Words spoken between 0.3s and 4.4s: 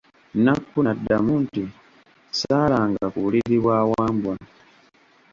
Nakku n'addamu nti, saalanga ku buliri bwa Wambwa.